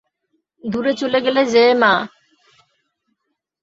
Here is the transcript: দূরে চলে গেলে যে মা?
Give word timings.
দূরে 0.63 0.93
চলে 0.93 1.19
গেলে 1.21 1.41
যে 1.45 1.63
মা? 1.73 1.93